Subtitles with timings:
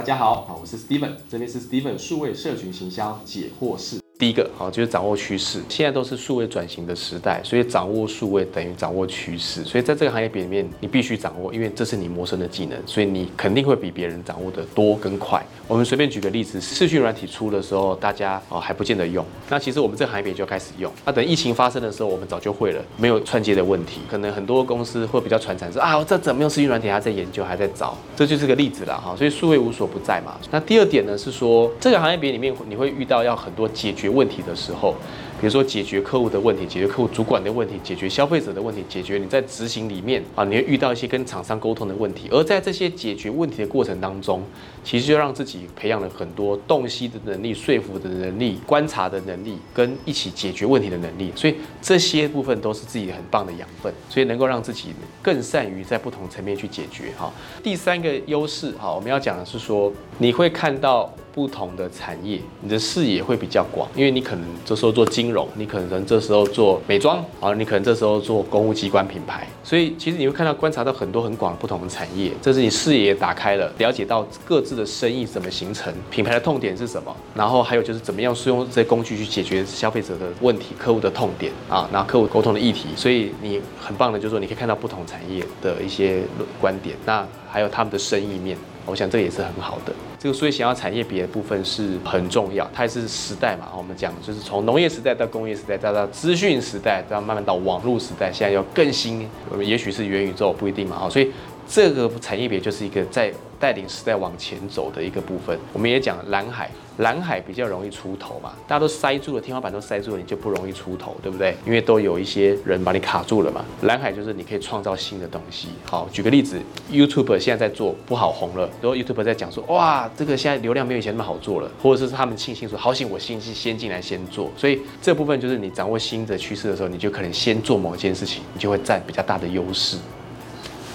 [0.00, 3.99] 大家好，好，我是 Steven，这边是 Steven 数位社群行销解惑室。
[4.20, 15.42] 第一个好就是掌握趋势，现在都是数位转型的时代，所以掌握数位等于掌握趋势，所以在这个行业里面你必须掌握，因为这是你谋生的技能，所以你肯定会比别人掌握的多跟快。
[15.66, 24.02] 我们随便举个例子，视讯软体出的时候，大家哦还不见得用，那其实我们这个行业里就开始用，那等疫情发生的时候，我们早就会了，没有串接的问题。
[24.10, 29.16] 可能很多公司会比较传产说啊，这怎么用视讯软体还在研究还在找，这就是个例子了哈。
[29.16, 30.36] 所以数位无所不在嘛。
[30.50, 34.94] 那第二点呢是说，这个行业里面你会遇到要很多解决问题的时候。
[35.40, 42.28] 比如说解决客户的问题，解决客户主管的问题，解决消费者的问题，解决你在执行里面啊，你会遇到一些跟厂商沟通的问题。
[42.30, 44.42] 而在这些解决问题的过程当中，
[44.84, 51.32] 其实就让自己培养了很多洞悉的能力、说服的能力、观察的能力，跟一起解决问题的能力。
[51.34, 54.90] 所以这些部分都是自己很棒的养分，所以能够让自己
[55.22, 57.12] 更善于在不同层面去解决。
[57.16, 61.10] 哈，第三个优势，哈，我们要讲的是说，你会看到。
[61.32, 86.22] 不同的产业，你的视野会比较广，因为你可能这时候做金融，你可能这时候做美妆，啊，你可能这时候做公务机关品牌，所以其实你会看到观察到很多很广不同的产业，这是你视野打开了，了解到各自的生意怎么形成，品牌的痛点是什么，然后还有就是怎么样使用这些工具去解决消费者的问题、客户的痛点啊，然后客户沟通的议题，所以你很棒的就是说你可以看到不同产业的一些
[86.60, 88.56] 观点，那还有他们的生意面。
[88.86, 93.68] 我想这也是很好的，这个所以想要产业别的部分是很重要，它也是时代嘛。
[93.76, 99.28] 我们讲就是从农业时代到工业时代，再到资讯时代，再慢慢到网络时代，现在要更新，
[99.60, 100.96] 也许是元宇宙，不一定嘛。
[100.96, 101.30] 好，所以
[101.70, 103.32] 这个产业别就是一个在。
[103.60, 111.54] 带领时代往前走的一个部分，我们也讲蓝海，蓝海比较容易出头嘛，大家都塞住了，天花板都塞住了，你就不容易出头，对不对？
[111.66, 113.62] 因为都有一些人把你卡住了嘛。
[113.82, 115.68] 蓝海就是你可以创造新的东西。
[115.84, 116.58] 好，举个例子
[116.90, 129.98] ，YouTube 现在在做不好红了，然后 YouTube 在讲说，哇，这个现在流量没有以前那么好做了，或者是他们庆幸说，好险我先先进来先做，所以这部分就是你掌握新的趋势的时候，你就可能先做某件事情，你就会占比较大的优势。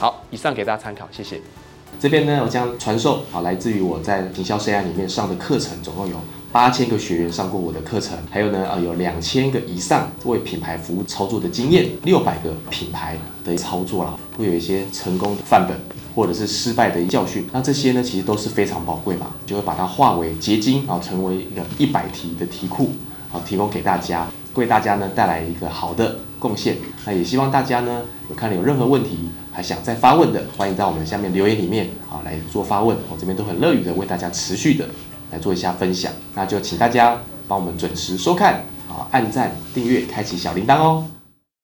[0.00, 1.38] 好，以上给大家参考，谢谢。
[2.00, 6.16] 这边呢，我将传授啊，来自于我在营销生涯里面上的课程，总共有
[6.50, 15.78] 八千个学员上过我的课程，还有呢，啊，有两千个以上为品牌服务操作的经验，六百个品牌的操作了，会有一些成功的范本
[16.14, 22.92] 或者是失败的教训，那这些呢，其实都是非常宝贵嘛，就会把它化为结晶啊，成为一个一百题的题库
[23.30, 26.76] 啊，提供给大家，为大家呢带来一个好的贡献。
[27.06, 29.28] 那也希望大家呢，有看了有任何问题。
[29.52, 34.88] 还想再发问的，欢迎在我们下面留言里面啊来做发问，我这边都很乐于的为大家持续的
[35.30, 36.10] 来做一下分享。
[36.34, 41.19] 那就请大家帮我们准时收看啊，按赞、订阅、开启小铃铛哦。